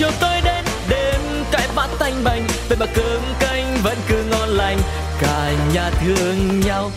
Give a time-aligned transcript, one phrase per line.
[0.00, 1.20] chiều tối đến đêm
[1.52, 4.78] cãi vã tanh bành vậy mà cơm canh vẫn cứ ngon lành
[5.20, 6.90] cả nhà thương nhau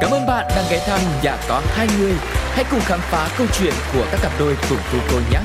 [0.00, 2.12] Cảm ơn bạn đang ghé thăm nhà có hai người.
[2.52, 5.38] Hãy cùng khám phá câu chuyện của các cặp đôi cùng cô cô nhé.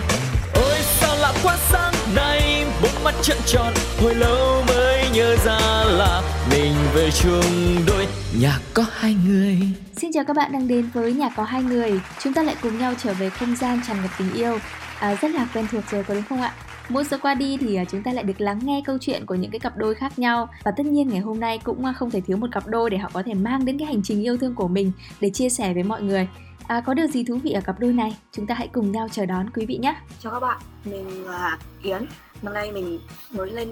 [0.54, 5.84] Ôi sao lạ quá sáng nay, bốn mắt trợn tròn, hồi lâu mới nhớ ra
[5.86, 6.22] là
[6.52, 8.08] mình về chung đôi
[8.40, 9.58] nhà có hai người.
[10.02, 12.00] Xin chào các bạn đang đến với nhà có hai người.
[12.20, 14.60] Chúng ta lại cùng nhau trở về không gian tràn ngập tình yêu.
[15.02, 16.54] À, rất là quen thuộc rồi có đúng không ạ?
[16.90, 19.36] Mỗi số qua đi thì à, chúng ta lại được lắng nghe câu chuyện của
[19.36, 22.12] những cái cặp đôi khác nhau và tất nhiên ngày hôm nay cũng à, không
[22.12, 24.38] thể thiếu một cặp đôi để họ có thể mang đến cái hành trình yêu
[24.38, 26.28] thương của mình để chia sẻ với mọi người.
[26.68, 28.18] À, có điều gì thú vị ở cặp đôi này?
[28.32, 29.96] Chúng ta hãy cùng nhau chờ đón quý vị nhé.
[30.20, 32.06] Chào các bạn, mình là Yến.
[32.42, 33.00] Năm nay mình
[33.32, 33.70] mới lên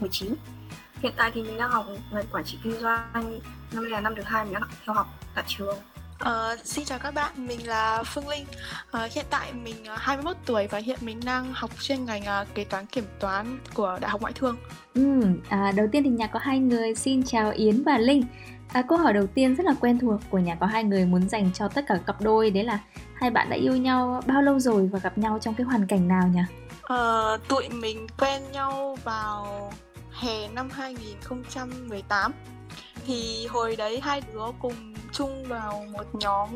[0.00, 0.34] 19.
[1.02, 3.40] Hiện tại thì mình đang học ngành quản trị kinh doanh.
[3.72, 5.78] Năm nay là năm thứ hai mình đang theo học tại trường.
[6.22, 8.44] Uh, xin chào các bạn, mình là Phương Linh.
[8.96, 12.54] Uh, hiện tại mình uh, 21 tuổi và hiện mình đang học chuyên ngành uh,
[12.54, 14.56] kế toán kiểm toán của Đại học Ngoại thương.
[14.94, 18.24] Ừ, à, đầu tiên thì nhà có hai người xin chào Yến và Linh.
[18.72, 21.28] À, câu hỏi đầu tiên rất là quen thuộc của nhà có hai người muốn
[21.28, 22.78] dành cho tất cả cặp đôi đấy là
[23.14, 26.08] hai bạn đã yêu nhau bao lâu rồi và gặp nhau trong cái hoàn cảnh
[26.08, 26.42] nào nhỉ?
[26.94, 29.72] Uh, tụi mình quen nhau vào
[30.12, 32.32] hè năm 2018
[33.06, 36.48] thì hồi đấy hai đứa cùng chung vào một nhóm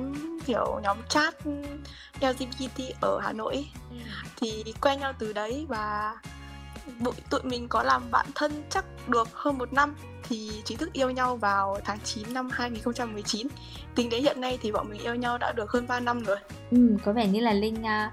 [0.47, 1.35] kiểu nhóm chat
[2.21, 3.69] LGBT ở Hà Nội.
[3.91, 3.97] Ừ.
[4.37, 6.15] thì quen nhau từ đấy và
[7.05, 9.95] tụi, tụi mình có làm bạn thân chắc được hơn một năm
[10.29, 13.47] thì chính thức yêu nhau vào tháng 9 năm 2019
[13.95, 16.37] tính đến hiện nay thì bọn mình yêu nhau đã được hơn 3 năm rồi.
[16.71, 18.13] Ừ, có vẻ như là Linh uh,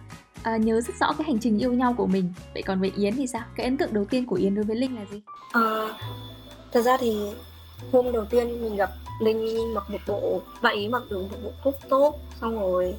[0.55, 2.33] uh, nhớ rất rõ cái hành trình yêu nhau của mình.
[2.53, 3.41] Vậy còn với Yến thì sao?
[3.55, 5.21] Cái ấn tượng đầu tiên của Yến đối với Linh là gì?
[5.47, 5.91] Uh,
[6.71, 7.17] thật ra thì
[7.91, 8.89] hôm đầu tiên mình gặp
[9.21, 12.95] linh mặc một bộ bạn ý mặc được một bộ top top xong rồi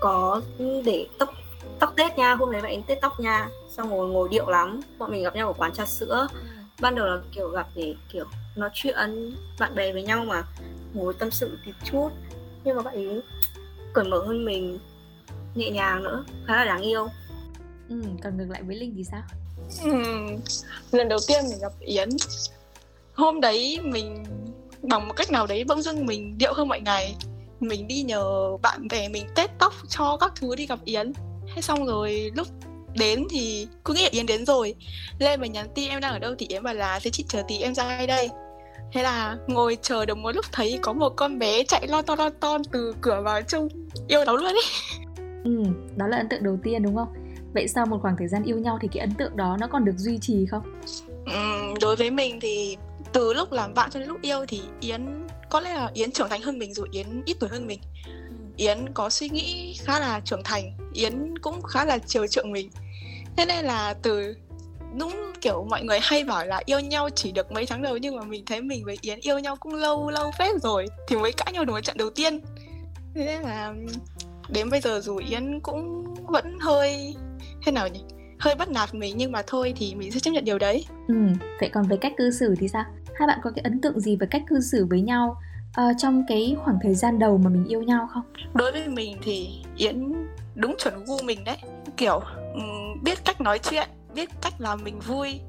[0.00, 0.40] có
[0.84, 1.30] để tóc
[1.78, 3.48] tóc tết nha hôm đấy bạn ấy tết tóc nha.
[3.70, 6.28] Xong rồi ngồi điệu lắm bọn mình gặp nhau ở quán trà sữa.
[6.80, 8.24] Ban đầu là kiểu gặp để kiểu
[8.56, 10.44] nói chuyện bạn bè với nhau mà
[10.94, 12.08] ngồi tâm sự một chút.
[12.64, 13.22] Nhưng mà bạn ấy
[13.92, 14.78] cởi mở hơn mình
[15.54, 17.08] nhẹ nhàng nữa khá là đáng yêu.
[17.88, 19.22] Ừ, còn ngược lại với linh thì sao?
[19.84, 19.90] Ừ,
[20.92, 22.08] lần đầu tiên mình gặp yến
[23.14, 24.24] hôm đấy mình
[24.82, 27.14] bằng một cách nào đấy bỗng dưng mình điệu hơn mọi ngày.
[27.60, 31.12] Mình đi nhờ bạn bè mình tết tóc cho các thứ đi gặp yến.
[31.48, 32.46] Hay xong rồi lúc
[32.98, 34.74] đến thì cứ nghĩ yến đến rồi.
[35.18, 37.42] Lên mà nhắn tin em đang ở đâu thì yến bảo là thế chị chờ
[37.48, 38.28] tí em ra đây
[38.92, 42.18] thế là ngồi chờ được một lúc thấy có một con bé chạy lon ton
[42.18, 43.68] lon ton từ cửa vào chung
[44.08, 44.64] yêu nó luôn ấy.
[45.44, 45.62] Ừ
[45.96, 47.08] đó là ấn tượng đầu tiên đúng không?
[47.54, 49.84] Vậy sau một khoảng thời gian yêu nhau thì cái ấn tượng đó nó còn
[49.84, 50.62] được duy trì không?
[51.26, 52.76] Ừ, đối với mình thì
[53.14, 56.28] từ lúc làm bạn cho đến lúc yêu thì yến có lẽ là yến trưởng
[56.28, 57.80] thành hơn mình rồi yến ít tuổi hơn mình.
[58.06, 58.12] Ừ.
[58.56, 62.70] yến có suy nghĩ khá là trưởng thành yến cũng khá là chiều chuộng mình.
[63.36, 64.34] Thế nên là từ
[64.98, 68.16] đúng kiểu mọi người hay bảo là yêu nhau chỉ được mấy tháng đầu nhưng
[68.16, 71.32] mà mình thấy mình với yến yêu nhau cũng lâu lâu phết rồi thì mới
[71.32, 72.40] cãi nhau được một trận đầu tiên.
[73.14, 73.74] Thế nên là
[74.48, 77.14] đến bây giờ dù yến cũng vẫn hơi
[77.66, 78.00] thế nào nhỉ?
[78.38, 80.84] Hơi bắt nạt mình nhưng mà thôi thì mình sẽ chấp nhận điều đấy.
[81.08, 81.14] Ừ
[81.60, 82.84] vậy còn về cách cư xử thì sao
[83.18, 85.42] hai bạn có cái ấn tượng gì về cách cư xử với nhau
[85.80, 88.22] uh, trong cái khoảng thời gian đầu mà mình yêu nhau không?
[88.54, 90.12] Đối với mình thì yến
[90.54, 91.56] đúng chuẩn gu mình đấy.
[91.96, 92.20] Kiểu
[92.54, 95.40] um, biết cách nói chuyện biết cách làm mình vui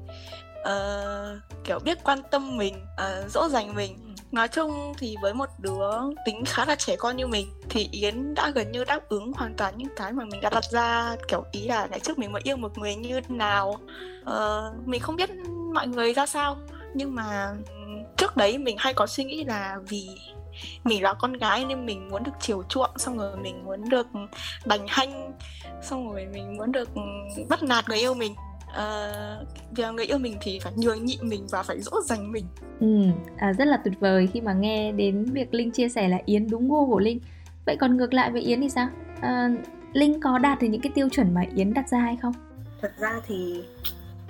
[0.60, 4.14] uh, kiểu biết quan tâm mình uh, dỗ dành mình.
[4.32, 5.90] Nói chung thì với một đứa
[6.26, 9.54] tính khá là trẻ con như mình thì yến đã gần như đáp ứng hoàn
[9.54, 11.16] toàn những cái mà mình đã đặt ra.
[11.28, 13.78] Kiểu ý là ngày trước mình mới yêu một người như nào
[14.22, 15.30] uh, mình không biết
[15.74, 16.56] mọi người ra sao
[16.96, 17.54] nhưng mà
[18.16, 20.08] trước đấy mình hay có suy nghĩ là vì
[20.84, 24.06] mình là con gái nên mình muốn được chiều chuộng xong rồi mình muốn được
[24.66, 25.32] bành hanh
[25.82, 26.88] xong rồi mình muốn được
[27.48, 28.34] bắt nạt người yêu mình.
[28.66, 32.44] Uh, vì người yêu mình thì phải nhường nhịn mình và phải dỗ dành mình.
[32.80, 32.86] Ừ
[33.36, 36.50] à, rất là tuyệt vời khi mà nghe đến việc linh chia sẻ là yến
[36.50, 37.20] đúng gu của linh.
[37.66, 38.88] Vậy còn ngược lại với yến thì sao?
[39.20, 39.48] À,
[39.92, 42.32] linh có đạt được những cái tiêu chuẩn mà yến đặt ra hay không?
[42.82, 43.62] Thật ra thì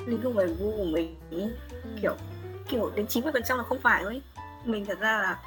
[0.07, 1.51] linh không phải gu của mình ừ.
[2.03, 2.15] kiểu
[2.69, 4.23] kiểu đến 90% là không phải thôi.
[4.65, 5.39] Mình thật ra là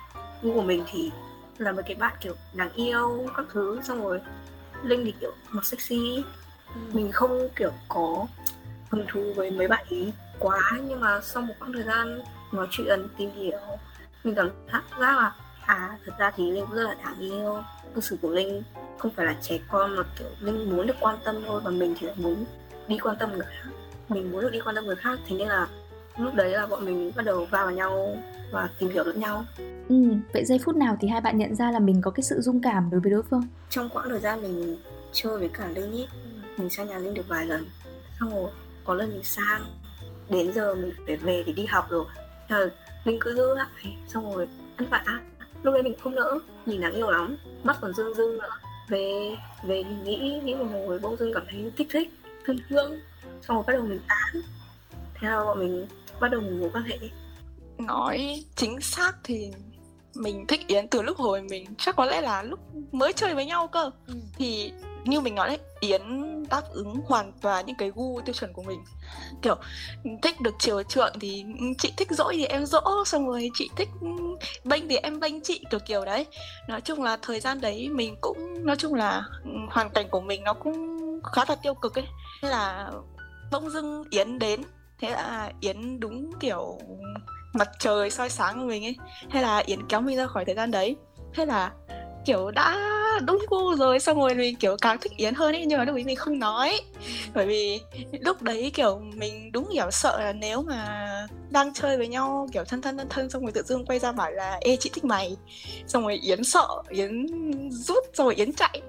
[0.42, 1.12] gu của mình thì
[1.57, 4.21] là một cái bạn kiểu đáng yêu các thứ xong rồi
[4.83, 6.24] linh thì kiểu mặc sexy.
[6.75, 6.81] Ừ.
[6.94, 8.25] mình không kiểu có
[8.89, 12.21] hứng thú với mấy bạn ý quá nhưng mà sau một khoảng thời gian
[12.51, 13.60] nói chuyện tìm hiểu
[14.24, 15.33] mình cảm giác là
[15.65, 17.63] à thật ra thì linh rất là đáng yêu.
[17.95, 18.63] Cư xử của linh
[18.98, 21.95] không phải là trẻ con mà kiểu linh muốn được quan tâm thôi và mình
[22.00, 22.45] thì lại muốn
[22.88, 23.69] đi quan tâm người khác.
[24.10, 25.68] Mình muốn được đi quan tâm người khác thế nên là
[26.17, 28.17] lúc đấy là bọn mình bắt đầu va vào nhau
[28.51, 29.45] và tìm hiểu lẫn nhau.
[29.89, 29.95] Ừ
[30.33, 32.61] vậy giây phút nào thì hai bạn nhận ra là mình có cái sự dung
[32.61, 33.44] cảm đối với đối phương?
[33.69, 34.77] Trong quãng thời gian mình
[35.11, 36.07] chơi với cả linh ý
[36.57, 37.65] mình sang nhà linh được vài lần.
[38.19, 38.50] Xong rồi
[38.83, 39.61] có lần mình sang
[40.29, 42.06] đến giờ mình phải về để đi học rồi.
[42.50, 42.71] Rồi
[43.05, 45.03] mình cứ giữ lại xong rồi ăn vạ.
[45.63, 47.38] Lúc đấy mình không nỡ nhìn đáng yêu lắm.
[47.63, 48.50] Mắt còn rưng rưng nữa.
[48.89, 52.09] Về về thì nghĩ nghĩ một hồi bỗng dưng cảm thấy thích thích
[52.45, 53.00] thân thương.
[53.41, 54.41] Xong rồi bắt đầu mình tán
[55.21, 55.88] thế là bọn mình
[56.19, 56.98] bắt đầu mối quan hệ
[57.80, 59.51] nói chính xác thì
[60.16, 62.60] mình thích Yến từ lúc hồi mình chắc có lẽ là lúc
[62.92, 63.92] mới chơi với nhau cơ.
[64.07, 64.13] Ừ.
[64.38, 64.71] thì
[65.06, 66.01] như mình nói đấy Yến
[66.50, 68.80] đáp ứng hoàn toàn những cái gu tiêu chuẩn của mình.
[69.42, 69.56] Kiểu
[70.21, 71.45] thích được chiều chuộng thì
[71.77, 73.89] chị thích dỗi thì em dỗ xong rồi chị thích
[74.63, 76.25] bênh thì em bênh chị kiểu kiểu đấy.
[76.68, 79.24] Nói chung là thời gian đấy mình cũng nói chung là
[79.69, 82.07] hoàn cảnh của mình nó cũng khá là tiêu cực ấy.
[82.42, 82.92] Thế là
[83.51, 84.62] bỗng dưng Yến đến
[85.01, 86.78] thế là Yến đúng kiểu
[87.54, 88.96] mặt trời soi sáng của mình ấy.
[89.30, 90.96] Hay là Yến kéo mình ra khỏi thời gian đấy.
[91.34, 91.72] Hay là,
[92.25, 92.78] kiểu, đã
[93.25, 95.96] đúng gu rồi, xong rồi mình, kiểu, càng thích Yến hơn ấy, nhưng mà lúc
[95.96, 96.81] ấy mình không nói.
[97.34, 97.81] Bởi vì
[98.19, 101.07] lúc đấy, kiểu, mình đúng kiểu sợ là nếu mà
[101.50, 104.12] đang chơi với nhau, kiểu, thân thân thân thân, xong rồi tự dưng quay ra
[104.12, 105.36] bảo là, ê, chị thích mày.
[105.88, 107.25] Xong rồi Yến sợ, Yến
[107.72, 108.81] rút, xong rồi Yến chạy.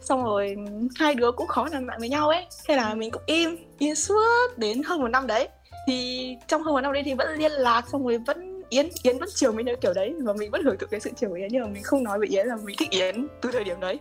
[0.00, 0.56] Xong rồi
[0.96, 2.46] hai đứa cũng khó làm bạn với nhau ấy.
[2.68, 5.48] Thế là mình cũng im im suốt đến hơn một năm đấy
[5.88, 9.18] thì trong hơn một năm đấy thì vẫn liên lạc xong rồi vẫn Yến Yến
[9.18, 11.48] vẫn chiều mình theo kiểu đấy và mình vẫn hưởng thụ cái sự chiều Yến
[11.50, 13.98] nhưng mà mình không nói với Yến là mình thích Yến từ thời điểm đấy.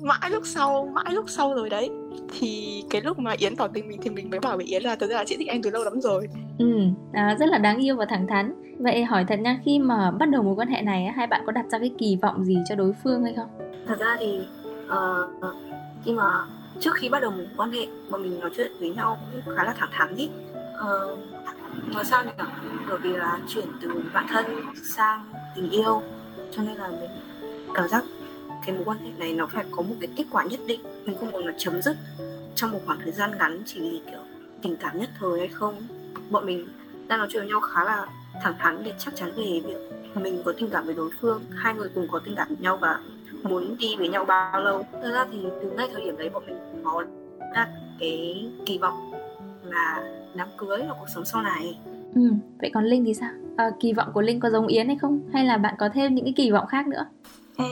[0.00, 1.90] Mãi lúc sau mãi lúc sau rồi đấy
[2.38, 4.96] thì cái lúc mà Yến tỏ tình mình thì mình mới bảo với Yến là
[4.96, 6.28] thực ra là chị thích anh từ lâu lắm rồi.
[6.58, 6.80] Ừ
[7.12, 8.54] à, rất là đáng yêu và thẳng thắn.
[8.78, 11.52] Vậy hỏi thật nha khi mà bắt đầu mối quan hệ này hai bạn có
[11.52, 13.48] đặt ra cái kỳ vọng gì cho đối phương hay không?
[13.86, 14.40] Thật ra thì
[14.86, 15.54] uh,
[16.04, 16.30] khi mà
[16.80, 19.64] trước khi bắt đầu mối quan hệ mà mình nói chuyện với nhau cũng khá
[19.64, 20.28] là thẳng thắn ý
[20.80, 21.18] uh,
[21.94, 22.30] nói sao nhỉ?
[22.88, 24.46] Bởi vì là chuyển từ bạn thân
[24.82, 26.02] sang tình yêu
[26.50, 27.10] cho nên là mình
[27.74, 28.04] cảm giác
[28.66, 30.80] cái mối quan hệ này nó phải có một cái kết quả nhất định.
[31.04, 31.96] Mình không muốn là chấm dứt
[32.54, 34.20] trong một khoảng thời gian ngắn chỉ vì kiểu
[34.62, 35.74] tình cảm nhất thời hay không.
[36.30, 36.68] Bọn mình
[37.08, 38.06] đang nói chuyện với nhau khá là
[38.42, 39.78] thẳng thắn để chắc chắn về việc
[40.14, 42.76] mình có tình cảm với đối phương hai người cùng có tình cảm với nhau
[42.76, 43.00] và
[43.42, 44.86] muốn đi với nhau bao lâu.
[44.92, 47.04] Thật ra thì từ ngay thời điểm đấy bọn mình có
[47.54, 47.68] đặt
[48.00, 49.09] cái kỳ vọng
[49.70, 50.02] là
[50.34, 51.78] đám cưới và cuộc sống sau này.
[52.14, 52.30] Ừ
[52.60, 53.30] vậy còn linh thì sao?
[53.56, 55.20] À, kỳ vọng của linh có giống yến hay không?
[55.32, 57.06] Hay là bạn có thêm những cái kỳ vọng khác nữa?
[57.58, 57.64] Ừ,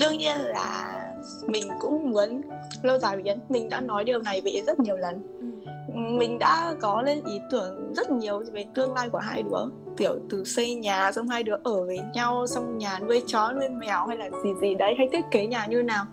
[0.00, 1.00] đương nhiên là
[1.46, 2.40] mình cũng muốn
[2.82, 3.38] lâu dài với yến.
[3.48, 5.22] Mình đã nói điều này với yến rất nhiều lần.
[5.40, 6.00] Ừ.
[6.00, 9.64] mình đã có lên ý tưởng rất nhiều về tương lai của hai đứa.
[9.96, 13.68] Kiểu từ xây nhà xong hai đứa ở với nhau xong nhà nuôi chó nuôi
[13.68, 16.04] mèo hay là gì gì đấy hay thiết kế nhà như nào.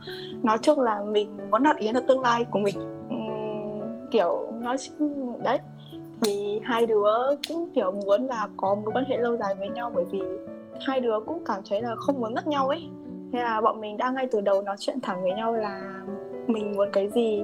[0.44, 2.75] Nói chung là mình muốn đặt yến là tương lai của mình
[4.11, 4.77] kiểu nói
[5.43, 5.59] đấy.
[6.21, 9.91] Thì hai đứa cũng kiểu muốn là có mối quan hệ lâu dài với nhau
[9.95, 10.21] bởi vì
[10.87, 12.89] hai đứa cũng cảm thấy là không muốn mất nhau ấy.
[13.33, 16.03] Thế là bọn mình đã ngay từ đầu nói chuyện thẳng với nhau là
[16.47, 17.43] mình muốn cái gì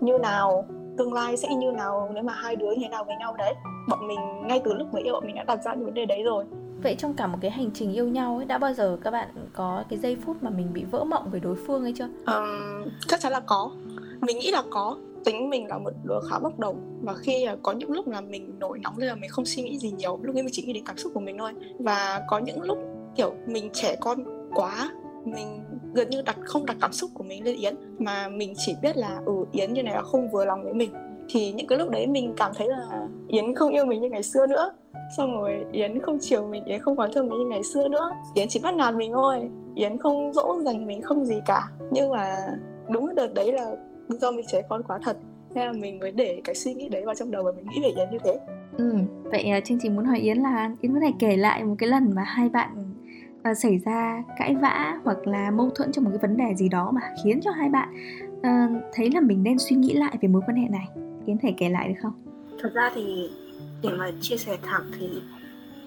[0.00, 0.64] như nào
[0.98, 3.54] tương lai sẽ như nào nếu mà hai đứa như thế nào với nhau đấy.
[3.88, 6.06] Bọn mình ngay từ lúc mới yêu bọn mình đã đặt ra những vấn đề
[6.06, 6.44] đấy rồi.
[6.82, 9.28] Vậy trong cả một cái hành trình yêu nhau ấy đã bao giờ các bạn
[9.52, 12.08] có cái giây phút mà mình bị vỡ mộng với đối phương hay chưa?
[12.26, 13.70] Um, chắc chắn là có.
[14.20, 17.00] Mình nghĩ là có tính mình là một đứa khá bốc đồng.
[17.02, 19.62] Và khi à, có những lúc là mình nổi nóng lên là mình không suy
[19.62, 21.52] nghĩ gì nhiều, lúc ấy mình chỉ nghĩ đến cảm xúc của mình thôi.
[21.78, 22.78] Và có những lúc,
[23.16, 24.24] kiểu, mình trẻ con
[24.54, 24.90] quá,
[25.24, 25.62] mình
[25.94, 28.96] gần như đặt, không đặt cảm xúc của mình lên yến, mà mình chỉ biết
[28.96, 30.90] là ừ yến như này là không vừa lòng với mình.
[31.28, 34.22] Thì những cái lúc đấy mình cảm thấy là yến không yêu mình như ngày
[34.22, 34.72] xưa nữa.
[35.16, 38.10] Xong rồi yến không chiều mình, yến không quan tâm mình như ngày xưa nữa.
[38.34, 39.50] Yến chỉ bắt nạt mình thôi.
[39.74, 41.68] Yến không dỗ dành mình không gì cả.
[41.90, 42.36] Nhưng mà
[42.88, 43.76] đúng đợt đấy là
[44.18, 45.16] do mình trẻ con quá thật
[45.54, 47.80] nên là mình mới để cái suy nghĩ đấy vào trong đầu và mình nghĩ
[47.82, 48.38] về Yến như thế.
[48.78, 51.74] Ừ vậy uh, chương trình muốn hỏi Yến là Yến có thể kể lại một
[51.78, 52.94] cái lần mà hai bạn
[53.50, 56.68] uh, xảy ra cãi vã hoặc là mâu thuẫn trong một cái vấn đề gì
[56.68, 57.88] đó mà khiến cho hai bạn
[58.32, 60.88] uh, thấy là mình nên suy nghĩ lại về mối quan hệ này.
[61.26, 62.12] Yến thể kể lại được không?
[62.62, 63.30] Thật ra thì
[63.82, 65.08] để mà chia sẻ thẳng thì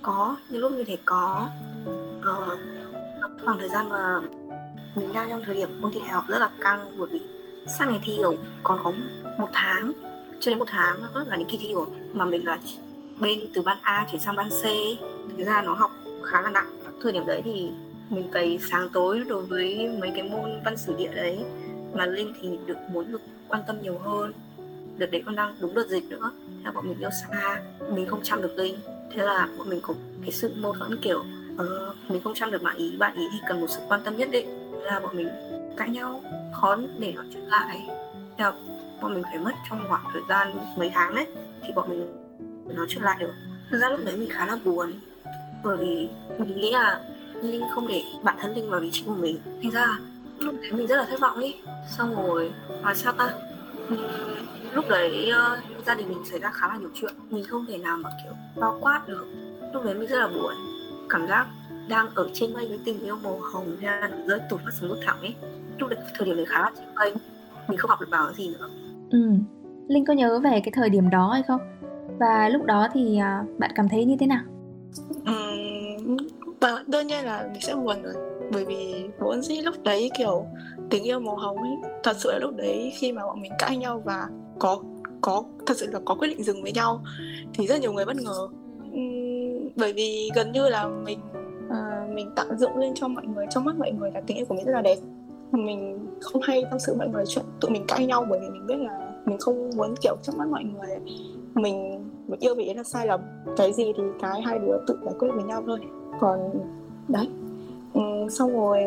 [0.02, 1.50] có những lúc như thế có.
[2.20, 2.60] Uh,
[3.46, 4.22] khoảng thời gian mà
[4.96, 7.20] mình đang trong thời điểm ôn thi đại học rất là căng bởi vì
[7.68, 8.94] sang ngày thi rồi còn có
[9.38, 9.92] một tháng
[10.40, 12.60] chưa đến một tháng nữa là đến kỳ thi rồi mà mình là
[13.20, 14.64] bên từ ban A chuyển sang ban C.
[15.38, 15.92] Thực ra nó học
[16.24, 16.80] khá là nặng.
[17.02, 17.70] Thời điểm đấy thì
[18.10, 21.40] mình cày sáng tối đối với mấy cái môn văn sử địa đấy
[21.94, 24.34] mà linh thì được muốn được quan tâm nhiều hơn
[24.98, 26.32] đợt đấy còn đang đúng đợt dịch nữa.
[26.48, 28.76] Thế là bọn mình yêu xa mình không chăm được linh.
[29.16, 32.64] Thế là bọn mình có cái sự mâu thuẫn kiểu uh, mình không chăm được
[32.64, 34.48] bạn ý bạn ý thì cần một sự quan tâm nhất định.
[34.74, 35.28] Thế là bọn mình
[35.78, 37.88] cãi nhau khó để nói chuyện lại.
[38.38, 38.54] Thế là
[39.02, 41.28] bọn mình phải mất trong khoảng thời gian mấy tháng đấy
[41.62, 42.08] thì bọn mình
[42.76, 43.34] nói chuyện lại được.
[43.72, 44.94] Thực ra lúc đấy mình khá là buồn
[45.64, 47.02] bởi vì mình nghĩ là
[47.42, 49.40] linh không để bản thân linh vào vị trí của mình.
[49.64, 49.88] Thành ra
[50.40, 51.62] lúc đấy mình rất là thất vọng ấy.
[51.98, 52.52] Xong rồi
[52.82, 53.34] mà sao ta?
[53.90, 53.98] Ừ,
[54.74, 57.14] lúc đấy uh, gia đình mình xảy ra khá là nhiều chuyện.
[57.30, 59.26] Mình không thể nào mà kiểu bao quát được.
[59.74, 60.54] Lúc đấy mình rất là buồn.
[61.10, 61.48] Cảm giác
[61.88, 65.00] đang ở trên mây với tình yêu màu hồng ra rơi tụt phát xuống vực
[65.06, 65.36] thẳng ấy
[65.78, 67.14] lúc đấy thời điểm đấy khá là mây
[67.68, 68.70] mình không học được bảo gì nữa.
[69.12, 69.32] Ừ.
[69.88, 71.62] Linh có nhớ về cái thời điểm đó hay không?
[72.20, 74.42] Và lúc đó thì uh, bạn cảm thấy như thế nào?
[75.20, 76.18] Uhm,
[76.88, 78.14] đương nhiên là mình sẽ buồn rồi.
[78.52, 80.46] Bởi vì vốn dĩ lúc đấy kiểu
[80.90, 81.72] tình yêu màu hồng ấy
[82.04, 84.28] thật sự là lúc đấy khi mà bọn mình cãi nhau và
[84.60, 84.84] có
[85.22, 87.04] có thật sự là có quyết định dừng với nhau
[87.54, 88.48] thì rất nhiều người bất ngờ.
[88.88, 91.20] Uhm, bởi vì gần như là mình
[91.68, 94.46] uh, mình tạo dựng lên cho mọi người trong mắt mọi người là tình yêu
[94.46, 94.98] của mình rất là đẹp
[95.58, 98.68] mình không hay tâm sự mọi người chuyện tụi mình cãi nhau bởi vì mình
[98.68, 100.98] biết là mình không muốn kiểu trước mắt mọi người
[101.56, 103.22] mình mình yêu vì là sai lầm.
[103.58, 105.80] Cái gì thì cái hai đứa tự giải quyết với nhau thôi.
[106.20, 106.40] Còn
[107.08, 107.30] đấy
[107.94, 108.80] ừ, xong rồi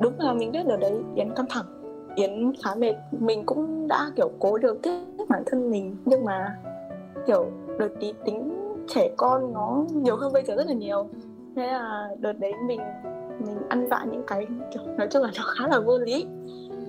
[0.00, 1.66] đúng là mình biết được đấy yến căng thẳng.
[2.14, 2.94] Yến khá mệt.
[3.20, 5.96] Mình cũng đã kiểu cố điều tiết bản thân mình.
[6.04, 6.58] Nhưng mà
[7.26, 7.46] kiểu
[7.78, 8.58] đợt tí tính
[8.88, 11.06] trẻ con nó nhiều hơn bây giờ rất là nhiều.
[11.56, 12.80] Thế là đợt đấy mình
[13.46, 16.26] mình ăn vạ những cái kiểu nói chung là nó khá là vô lý.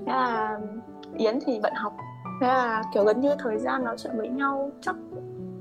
[0.06, 0.60] Thế là
[1.18, 1.94] yến thì bận học.
[2.42, 4.96] Thế là kiểu gần như thời gian nói chuyện với nhau chắc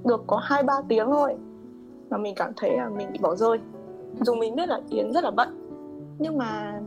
[0.05, 1.37] được có hai ba tiếng thôi.
[2.09, 3.59] Và mình cảm thấy là mình bị bỏ rơi.
[4.21, 5.49] Dù mình biết là yến rất là bận
[6.19, 6.81] nhưng mà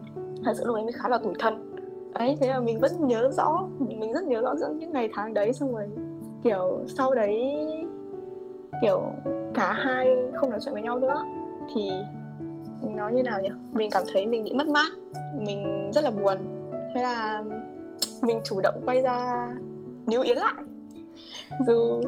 [0.45, 1.71] thật sự lúc ấy mình khá là tủi thân.
[2.13, 5.53] Ấy thế là mình vẫn nhớ rõ mình rất nhớ rõ những ngày tháng đấy
[5.53, 5.87] xong rồi
[6.43, 7.55] kiểu sau đấy
[8.81, 9.01] kiểu
[9.53, 11.23] cả hai không nói chuyện với nhau nữa.
[11.75, 11.91] Thì
[12.95, 13.49] nói như nào nhỉ?
[13.71, 14.91] Mình cảm thấy mình bị mất mát.
[15.39, 16.37] Mình rất là buồn.
[16.95, 17.43] Thế là
[18.21, 19.47] mình chủ động quay ra
[20.07, 20.53] níu yến lại.
[21.67, 22.01] Dù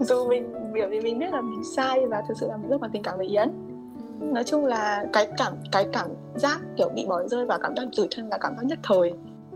[0.00, 2.82] dù mình bởi vì mình biết là mình sai và thực sự là mình rất
[2.82, 3.50] là tình cảm với yến.
[4.20, 7.88] Nói chung là cái cảm cái cảm giác kiểu bị bỏ rơi và cảm giác
[7.96, 9.12] tủi thân là cảm giác nhất thời.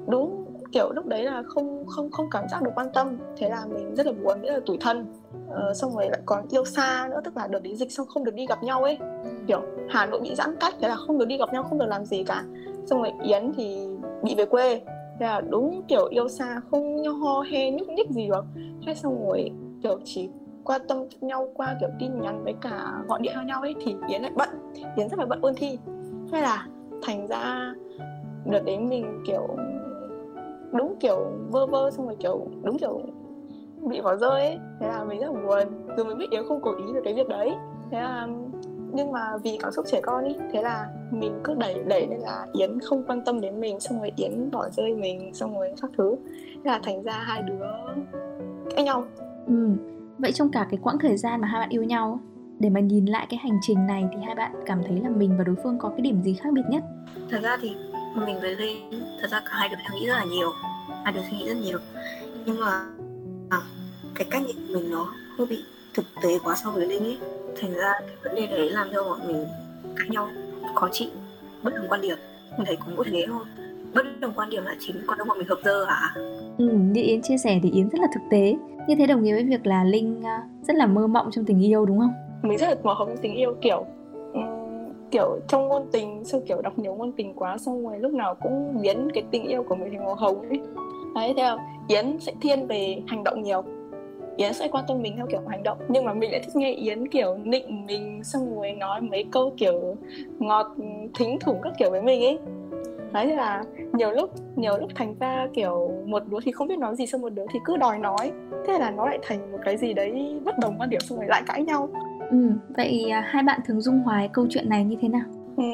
[0.07, 3.19] Đúng, kiểu lúc đấy là không không không cảm giác được quan tâm.
[3.37, 5.07] Thế là mình rất là buồn, rất là tủi thân
[5.51, 8.25] ờ, xong rồi lại còn yêu xa nữa tức là được đi dịch xong không
[8.25, 8.99] được đi gặp nhau ấy.
[9.47, 9.61] Kiểu
[9.91, 12.05] hà nội bị giãn cách thế là không được đi gặp nhau không được làm
[12.05, 12.45] gì cả.
[12.87, 13.89] Xong rồi yến thì
[14.23, 14.81] bị về quê.
[15.21, 18.45] Thế là đúng kiểu yêu xa không ho he nhúc nhích gì được.
[18.87, 19.51] Thế xong rồi
[19.83, 20.29] kiểu chỉ
[20.65, 23.95] quan tâm nhau qua kiểu tin nhắn với cả gọi điện cho nhau ấy thì
[24.09, 24.49] yến lại bận.
[24.97, 25.79] Yến rất là bận ôn thi.
[26.33, 26.67] Hay là
[27.03, 27.75] thành ra
[28.45, 29.49] đợt đấy mình kiểu
[30.73, 33.01] đúng kiểu vơ vơ xong rồi kiểu đúng kiểu
[33.89, 34.59] bị bỏ rơi ấy.
[34.81, 35.97] Thế là mình rất là buồn.
[35.97, 37.53] Dù mình biết yến không cố ý về cái việc đấy.
[37.91, 38.29] Thế là
[38.93, 42.19] nhưng mà vì cảm xúc trẻ con ý thế là mình cứ đẩy đẩy nên
[42.21, 45.73] là yến không quan tâm đến mình xong rồi yến bỏ rơi mình xong rồi
[45.83, 46.17] các thứ.
[46.55, 47.67] Thế là thành ra hai đứa
[48.77, 49.05] cãi nhau.
[49.47, 49.71] Ừ.
[50.19, 52.21] Vậy trong cả cái quãng thời gian mà hai bạn yêu nhau
[52.59, 55.39] để mà nhìn lại cái hành trình này thì hai bạn cảm thấy là mình
[55.39, 56.83] và đối phương có cái điểm gì khác biệt nhất?
[57.31, 57.77] Thật ra thì
[58.27, 58.77] mình với linh
[59.21, 60.49] thật ra cả hai đứa đang nghĩ rất là nhiều.
[61.05, 61.79] Hai đứa suy nghĩ rất nhiều.
[62.47, 62.85] Nhưng mà
[63.51, 63.61] à,
[64.15, 65.07] cái cách nhìn mình nó
[65.39, 65.59] hơi bị
[65.95, 67.19] thực tế quá so với linh ấy.
[67.61, 69.45] Thành ra cái vấn đề đấy làm cho bọn mình
[69.97, 70.29] cãi nhau
[70.75, 71.09] khó chịu
[71.63, 72.19] bất đồng quan điểm.
[72.57, 73.45] Mình thấy cũng có thế thôi.
[73.95, 76.15] Bất đồng quan điểm là chính còn đâu bọn mình hợp dơ hả?
[76.59, 78.57] Ừ như yến chia sẻ thì yến rất là thực tế.
[78.89, 81.65] Như thế đồng nghĩa với việc là linh à, rất là mơ mộng trong tình
[81.65, 82.13] yêu đúng không?
[82.43, 83.87] Mình rất là hồng trong tình yêu kiểu
[85.11, 88.35] kiểu trong ngôn tình xong kiểu đọc nhiều ngôn tình quá xong rồi lúc nào
[88.35, 90.61] cũng biến cái tình yêu của mình thành màu hồng ấy.
[91.15, 93.63] Đấy theo yến sẽ thiên về hành động nhiều.
[94.37, 96.73] Yến sẽ quan tâm mình theo kiểu hành động nhưng mà mình lại thích nghe
[96.73, 99.97] Yến kiểu nịnh mình xong rồi nói mấy câu kiểu
[100.39, 100.67] ngọt
[101.19, 102.39] thính thủng các kiểu với mình ấy.
[103.13, 106.97] Đấy là nhiều lúc nhiều lúc thành ra kiểu một đứa thì không biết nói
[106.97, 108.33] gì xong một đứa thì cứ đòi nói.
[108.67, 111.29] Thế là nó lại thành một cái gì đấy bất đồng quan điểm xong rồi
[111.29, 111.89] lại cãi nhau.
[112.31, 115.27] Ừ vậy à, hai bạn thường dung hòa câu chuyện này như thế nào?
[115.57, 115.65] Ừ,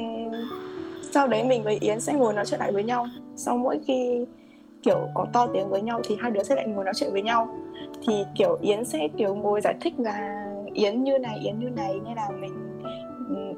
[1.02, 3.06] sau đấy mình với yến sẽ ngồi nói chuyện lại với nhau.
[3.36, 4.24] Sau mỗi khi
[4.82, 7.22] kiểu có to tiếng với nhau thì hai đứa sẽ lại ngồi nói chuyện với
[7.22, 7.48] nhau.
[8.06, 12.00] Thì kiểu yến sẽ kiểu ngồi giải thích là yến như này yến như này
[12.04, 12.52] nên là mình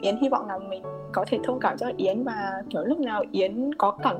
[0.02, 3.24] yến hy vọng là mình có thể thông cảm cho yến và kiểu lúc nào
[3.32, 4.16] yến có cảm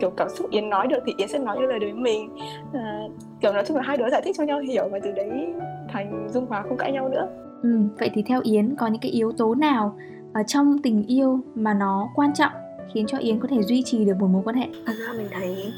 [0.00, 2.36] kiểu cảm xúc yến nói được thì yến sẽ nói những lời đến mình.
[2.74, 3.00] À,
[3.40, 5.46] kiểu nói chung là hai đứa giải thích cho nhau hiểu và từ đấy
[5.88, 7.28] thành dung hòa không cãi nhau nữa.
[7.62, 9.96] Ừ, vậy thì theo yến có những cái yếu tố nào
[10.34, 12.52] ở trong tình yêu mà nó quan trọng
[12.94, 14.66] khiến cho yến có thể duy trì được một mối quan hệ?
[14.86, 15.72] Thật ra mình thấy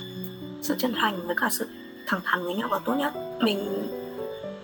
[0.66, 1.66] sự chân thành với cả sự
[2.06, 3.14] thẳng thắn với nhau là tốt nhất.
[3.40, 3.88] Mình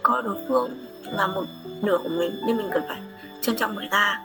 [0.02, 0.70] coi đối phương
[1.04, 1.44] là một
[1.82, 3.00] nửa của mình nên mình cần phải
[3.40, 4.20] trân trọng người ta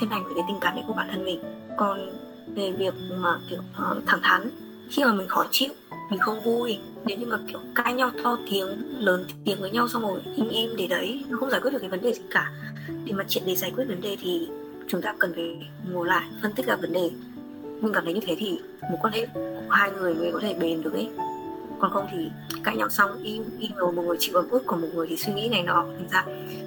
[0.00, 1.40] chân thành với cái tình cảm đấy của bản thân mình.
[1.76, 2.10] Còn
[2.54, 4.50] về việc mà kiểu uh, thẳng thắn
[4.90, 5.70] khi mà mình khó chịu
[6.10, 8.68] mình không vui nếu như mà kiểu cãi nhau to tiếng
[8.98, 11.78] lớn tiếng với nhau xong rồi im im để đấy nó không giải quyết được
[11.78, 12.52] cái vấn đề gì cả.
[13.04, 14.48] Để mà chuyện để giải quyết vấn đề thì
[14.88, 17.10] chúng ta cần phải ngồi lại phân tích ra vấn đề
[17.80, 18.58] mình cảm thấy như thế thì
[18.90, 21.08] một quan hệ của hai người mới có thể bền được ấy.
[21.78, 22.30] Còn không thì
[22.64, 25.16] cãi nhau xong im im rồi một người chịu ấm ức còn một người thì
[25.16, 25.84] suy nghĩ này nọ.
[25.98, 26.24] Thành ra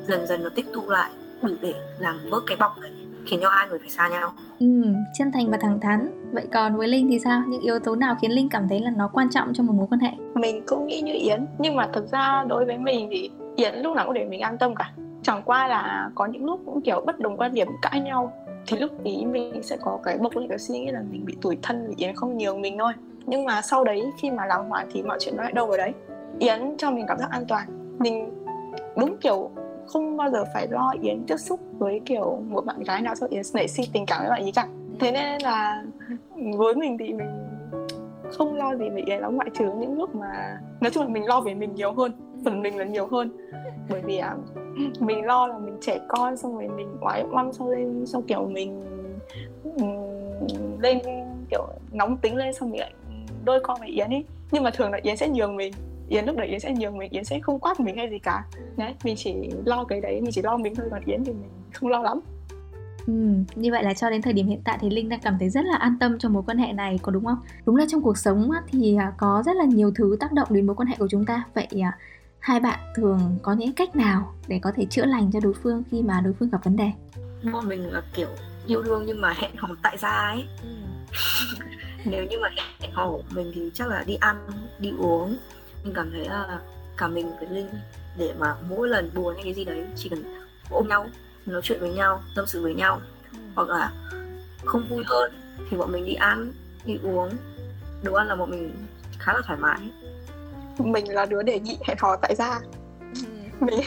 [0.08, 2.92] dần dần nó tích tụ lại đủ để làm vỡ cái bọc này
[3.26, 4.34] khiến cho hai người phải xa nhau.
[4.60, 4.84] Ừ
[5.18, 6.08] chân thành và thẳng thắn.
[6.32, 7.44] Vậy còn với linh thì sao?
[7.48, 9.88] Những yếu tố nào khiến linh cảm thấy là nó quan trọng trong một mối
[9.90, 10.12] quan hệ?
[10.36, 13.96] Mình cũng nghĩ như yến nhưng mà thực ra đối với mình thì yến lúc
[13.96, 14.92] nào cũng để mình an tâm cả.
[15.24, 18.34] Chẳng qua là có những lúc cũng kiểu bất đồng quan điểm cãi nhau
[18.68, 21.36] thì lúc ý mình sẽ có cái bộc lên cái suy nghĩ là mình bị
[21.42, 22.94] tủi thân vì yến không nhường mình thôi.
[23.26, 25.78] Nhưng mà sau đấy khi mà làm hoài thì mọi chuyện nó lại đâu vào
[25.78, 25.94] đấy.
[26.40, 27.96] Yến cho mình cảm giác an toàn.
[28.00, 28.30] Mình
[28.98, 29.50] đúng kiểu
[29.88, 33.30] không bao giờ phải lo yến tiếp xúc với kiểu một bạn gái nào sau
[33.32, 34.68] yến nảy sinh tình cảm với bạn ấy cả.
[35.00, 35.84] Thế nên là
[36.58, 37.48] với mình thì mình
[38.32, 39.36] không lo gì về yến lắm.
[39.36, 42.12] Ngoại trừ những lúc mà nói chung là mình lo về mình nhiều hơn
[42.46, 43.32] phần mình là nhiều hơn.
[43.90, 44.36] Bởi vì à,
[45.00, 48.48] mình lo là mình trẻ con xong rồi mình quá oăm xong lên xong kiểu
[48.48, 48.82] mình
[49.64, 49.84] ừ,
[50.80, 51.00] lên
[51.52, 52.94] kiểu nóng tính lên xong mình lại
[53.46, 55.74] đôi con với yến ấy nhưng mà thường là yến sẽ nhường mình
[56.10, 58.46] yến lúc đấy yến sẽ nhường mình yến sẽ không quát mình hay gì cả
[58.78, 59.36] đấy mình chỉ
[59.66, 62.22] lo cái đấy mình chỉ lo mình thôi còn yến thì mình không lo lắm
[63.08, 63.14] Ừ,
[63.56, 65.66] như vậy là cho đến thời điểm hiện tại thì Linh đang cảm thấy rất
[65.66, 67.38] là an tâm trong mối quan hệ này có đúng không?
[67.66, 70.68] Đúng là trong cuộc sống thì à, có rất là nhiều thứ tác động đến
[70.68, 71.44] mối quan hệ của chúng ta.
[71.54, 71.98] Vậy à,
[72.42, 75.84] hai bạn thường có những cách nào để có thể chữa lành cho đối phương
[75.92, 76.92] khi mà đối phương gặp vấn đề?
[77.52, 78.28] Bọn mình là kiểu
[78.66, 80.48] yêu đương nhưng mà hẹn hò tại gia ấy.
[80.64, 80.70] Ừ.
[82.06, 84.48] Nếu như mà hẹn hò của mình thì chắc là đi ăn,
[84.80, 85.38] đi uống.
[85.84, 86.60] Mình cảm thấy là
[86.98, 87.70] cả mình với Linh
[88.18, 90.24] để mà mỗi lần buồn hay cái gì đấy chỉ cần
[90.70, 91.08] ôm nhau
[91.46, 93.38] nói chuyện với nhau tâm sự với nhau ừ.
[93.56, 93.92] hoặc là
[94.66, 95.32] không vui hơn
[95.70, 96.54] thì bọn mình đi ăn
[96.86, 97.30] đi uống
[98.04, 98.76] đồ ăn là bọn mình
[99.20, 99.80] khá là thoải mái
[100.78, 102.60] mình là đứa đề nghị hẹn hò tại gia.
[103.00, 103.30] Ừ.
[103.60, 103.80] mình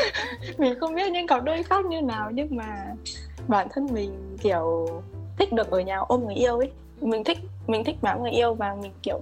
[0.58, 2.94] mình không biết những cặp đôi khác như nào nhưng mà
[3.48, 4.88] bản thân mình kiểu
[5.38, 6.70] thích được ở nhà ôm người yêu ấy.
[7.00, 9.20] Mình thích mình thích bám người yêu và mình kiểu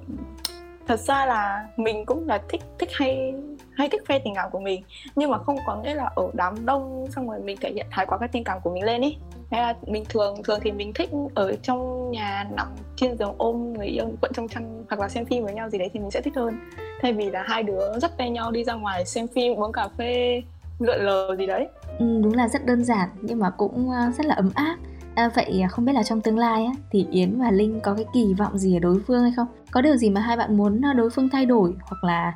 [0.87, 3.35] thật ra là mình cũng là thích thích hay
[3.73, 4.83] hay thích khoe tình cảm của mình.
[5.17, 8.07] Nhưng mà không có nghĩa là ở đám đông xong rồi mình thể hiện thái
[8.07, 9.17] quá cái tình cảm của mình lên ý.
[9.51, 13.73] Hay là mình thường thường thì mình thích ở trong nhà nằm trên giường ôm
[13.73, 16.11] người yêu quận trong chăn hoặc là xem phim với nhau gì đấy thì mình
[16.11, 16.59] sẽ thích hơn
[17.05, 19.89] thay vì là hai đứa dắt tay nhau đi ra ngoài xem phim uống cà
[19.99, 20.43] phê
[20.79, 24.27] lượn lờ gì đấy ừ, đúng là rất đơn giản nhưng mà cũng ờ, rất
[24.27, 24.77] là ấm áp
[25.15, 27.95] À, vậy à, không biết là trong tương lai á, thì Yến và Linh có
[27.95, 29.47] cái kỳ vọng gì ở đối phương hay không?
[29.71, 32.35] Có điều gì mà hai bạn muốn à, đối phương thay đổi hoặc là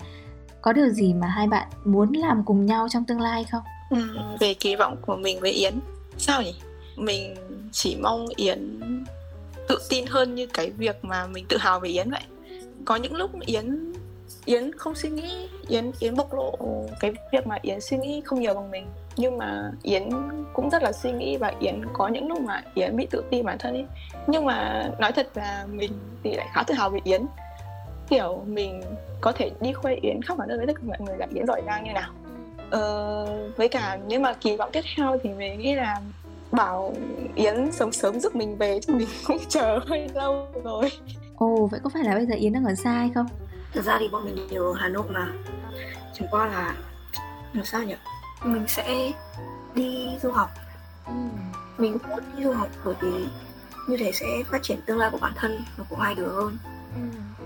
[0.62, 3.62] có điều gì mà hai bạn muốn làm cùng nhau trong tương lai không?
[3.90, 3.98] Ừ,
[4.40, 5.74] về kỳ vọng của mình với Yến
[6.18, 6.54] sao nhỉ?
[6.96, 7.34] Mình
[7.72, 8.80] chỉ mong Yến
[9.68, 12.22] tự tin hơn như cái việc mà mình tự hào về Yến vậy.
[12.84, 13.87] Có những lúc Yến
[14.48, 16.54] Yến không suy nghĩ Yến Yến bộc lộ
[17.00, 18.86] cái việc mà Yến suy nghĩ không nhiều bằng mình.
[19.16, 20.10] Nhưng mà Yến
[20.52, 23.42] cũng rất là suy nghĩ và Yến có những lúc mà Yến bị tự ti
[23.42, 23.86] bản thân ấy.
[24.26, 25.92] Nhưng mà nói thật là mình
[26.24, 27.26] thì lại khá tự hào về Yến.
[28.08, 28.82] Kiểu mình
[29.20, 31.46] có thể đi khoe Yến khắp cả nơi với tất cả mọi người là Yến
[31.46, 32.10] giỏi giang như nào.
[32.70, 36.00] Ờ, với cả nếu mà kỳ vọng tiếp theo thì mình nghĩ là
[36.52, 36.94] bảo
[37.34, 40.90] Yến sớm sớm giúp mình về chứ mình cũng chờ hơi lâu rồi.
[41.36, 43.26] Ồ, vậy có phải là bây giờ Yến đang ở xa hay không?
[43.72, 45.32] Thực ra thì bọn mình đều ở Hà Nội mà
[46.14, 46.76] Chẳng qua là
[47.52, 47.94] làm sao nhỉ?
[48.44, 49.12] Mình sẽ
[49.74, 50.50] đi du học
[51.06, 51.12] ừ.
[51.78, 53.26] Mình muốn đi du học bởi vì
[53.88, 56.58] như thế sẽ phát triển tương lai của bản thân và của hai đứa hơn
[56.94, 57.00] ừ.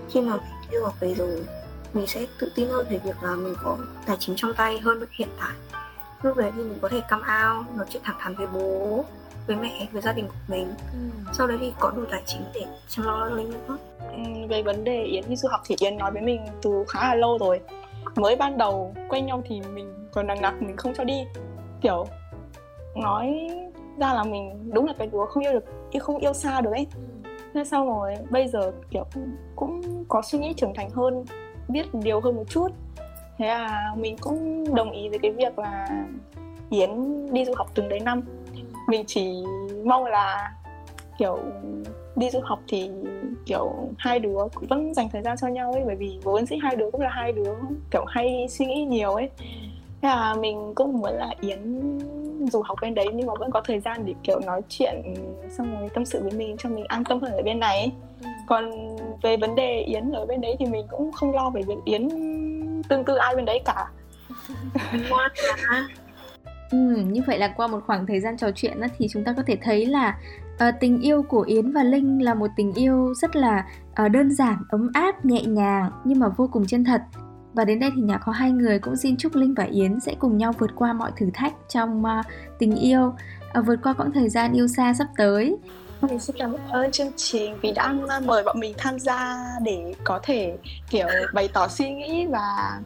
[0.09, 1.45] Khi mà mình đi du học về rồi
[1.93, 5.05] mình sẽ tự tin hơn về việc là mình có tài chính trong tay hơn
[5.11, 5.53] hiện tại
[6.21, 9.05] lúc đấy thì mình có thể come out nói chuyện thẳng thắn với bố
[9.47, 10.67] với mẹ với gia đình của mình.
[10.93, 10.99] Ừ.
[11.33, 13.77] sau đấy thì có đủ tài chính để chăm lo linh nữa.
[13.99, 16.99] Ừ, về vấn đề yến đi du học thì yến nói với mình từ khá
[17.07, 17.59] là lâu rồi.
[18.15, 21.23] Mới ban đầu quen nhau thì mình còn nặng nặc mình không cho đi.
[21.81, 22.05] Kiểu
[22.95, 23.49] nói
[23.99, 26.71] ra là mình đúng là cái đứa không yêu được yêu không yêu xa được
[26.71, 26.87] ấy.
[26.95, 27.29] Ừ.
[27.53, 29.05] nên sau rồi bây giờ kiểu
[29.55, 31.25] cũng có suy nghĩ trưởng thành hơn
[31.67, 32.67] biết điều hơn một chút.
[33.37, 35.87] Thế là mình cũng đồng ý với cái việc là
[36.69, 36.89] yến
[37.33, 38.21] đi du học từng đấy năm
[38.93, 39.43] mình chỉ
[39.85, 40.51] mong là
[41.17, 41.39] kiểu
[42.15, 42.89] đi du học thì
[43.45, 46.57] kiểu hai đứa cũng vẫn dành thời gian cho nhau ấy bởi vì vốn dĩ
[46.63, 47.53] hai đứa cũng là hai đứa
[47.91, 49.29] kiểu hay suy nghĩ nhiều ấy
[50.01, 51.89] thế là mình cũng muốn là yến
[52.51, 55.01] dù học bên đấy nhưng mà vẫn có thời gian để kiểu nói chuyện
[55.57, 57.91] xong rồi tâm sự với mình cho mình an tâm hơn ở bên này ấy.
[58.21, 58.27] Ừ.
[58.47, 58.71] còn
[59.21, 62.09] về vấn đề yến ở bên đấy thì mình cũng không lo về việc yến
[62.89, 63.87] tương tư ai bên đấy cả
[66.73, 69.33] Ừ, như vậy là qua một khoảng thời gian trò chuyện á, thì chúng ta
[69.37, 70.17] có thể thấy là
[70.55, 73.65] uh, tình yêu của Yến và Linh là một tình yêu rất là
[74.05, 77.01] uh, đơn giản, ấm áp, nhẹ nhàng nhưng mà vô cùng chân thật.
[77.53, 80.15] Và đến đây thì nhà có hai người cũng xin chúc Linh và Yến sẽ
[80.19, 82.25] cùng nhau vượt qua mọi thử thách trong uh,
[82.59, 83.13] tình yêu,
[83.59, 85.57] uh, vượt qua quãng thời gian yêu xa sắp tới.
[86.01, 87.93] Mình xin cảm ơn chương trình vì đã
[88.25, 90.57] mời bọn mình tham gia để có thể
[90.89, 92.79] kiểu bày tỏ suy nghĩ và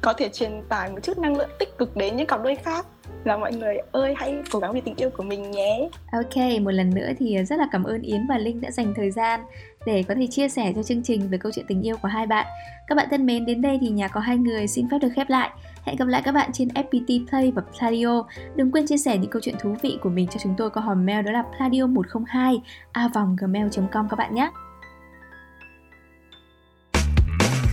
[0.00, 2.86] có thể truyền tải một chút năng lượng tích cực đến những cặp đôi khác
[3.24, 6.70] là mọi người ơi hãy cố gắng vì tình yêu của mình nhé Ok, một
[6.70, 9.40] lần nữa thì rất là cảm ơn Yến và Linh đã dành thời gian
[9.86, 12.26] để có thể chia sẻ cho chương trình về câu chuyện tình yêu của hai
[12.26, 12.46] bạn.
[12.86, 15.30] Các bạn thân mến, đến đây thì nhà có hai người xin phép được khép
[15.30, 15.50] lại.
[15.82, 18.24] Hẹn gặp lại các bạn trên FPT Play và Pladio.
[18.56, 20.82] Đừng quên chia sẻ những câu chuyện thú vị của mình cho chúng tôi qua
[20.82, 22.58] hòm mail đó là pladio102
[22.92, 23.08] a
[23.38, 24.50] gmail.com các bạn nhé.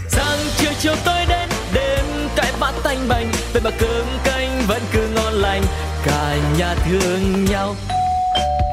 [0.08, 4.82] Sáng chiều chiều tôi đến đêm cái bát tanh bành vậy mà cơm canh vẫn
[4.94, 5.63] cứ ngon lành,
[6.06, 7.76] cả nhà thương nhau.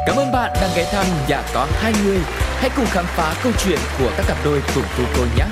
[0.07, 2.19] Cảm ơn bạn đang ghé thăm nhà có hai người.
[2.57, 5.45] Hãy cùng khám phá câu chuyện của các cặp đôi cùng cô cô nhé.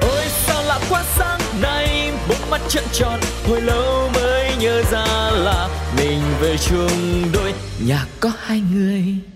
[0.00, 5.30] Ôi sao lạ quá, sáng nay Bốn mắt trợn tròn, Hồi lâu mới nhớ ra
[5.30, 7.52] là Mình về chung đôi.
[7.86, 9.31] Nhà có hai người.